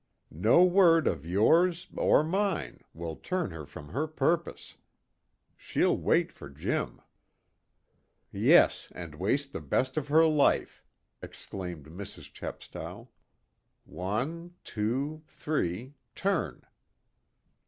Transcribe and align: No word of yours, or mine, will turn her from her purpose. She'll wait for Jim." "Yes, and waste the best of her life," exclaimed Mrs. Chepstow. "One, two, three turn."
No 0.31 0.63
word 0.63 1.05
of 1.05 1.27
yours, 1.27 1.85
or 1.95 2.23
mine, 2.23 2.79
will 2.91 3.15
turn 3.17 3.51
her 3.51 3.67
from 3.67 3.89
her 3.89 4.07
purpose. 4.07 4.77
She'll 5.55 5.95
wait 5.95 6.31
for 6.31 6.49
Jim." 6.49 7.01
"Yes, 8.31 8.91
and 8.95 9.13
waste 9.13 9.53
the 9.53 9.61
best 9.61 9.97
of 9.97 10.07
her 10.07 10.25
life," 10.25 10.83
exclaimed 11.21 11.85
Mrs. 11.85 12.33
Chepstow. 12.33 13.09
"One, 13.85 14.55
two, 14.63 15.21
three 15.27 15.93
turn." 16.15 16.63